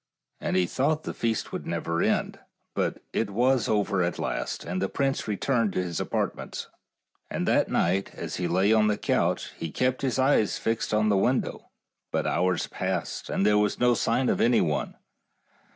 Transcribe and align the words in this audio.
And 0.39 0.55
he 0.55 0.65
thought 0.65 1.03
the 1.03 1.13
feast 1.13 1.51
would 1.51 1.67
never 1.67 2.01
end; 2.01 2.39
but 2.73 3.03
it 3.13 3.29
was 3.29 3.69
over 3.69 4.01
at 4.01 4.17
last, 4.17 4.65
and 4.65 4.81
the 4.81 4.89
prince 4.89 5.27
returned 5.27 5.73
to 5.73 5.83
his 5.83 5.99
apartments. 5.99 6.67
And 7.29 7.47
that 7.47 7.69
night, 7.69 8.09
as 8.15 8.37
he 8.37 8.47
lay 8.47 8.73
on 8.73 8.89
his 8.89 8.97
couch, 8.99 9.51
he 9.57 9.69
kept 9.69 10.01
his 10.01 10.17
eyes 10.17 10.57
fixed 10.57 10.91
upon 10.91 11.09
the 11.09 11.17
win 11.17 11.41
dow; 11.41 11.69
but 12.11 12.25
hours 12.25 12.65
passed, 12.65 13.29
and 13.29 13.45
there 13.45 13.59
was 13.59 13.79
no 13.79 13.93
sign 13.93 14.27
of 14.29 14.41
anyone. 14.41 14.95